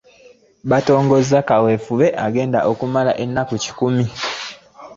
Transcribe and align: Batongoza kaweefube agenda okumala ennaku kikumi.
Batongoza 0.69 1.37
kaweefube 1.47 2.07
agenda 2.25 2.59
okumala 2.71 3.11
ennaku 3.23 3.55
kikumi. 3.63 4.05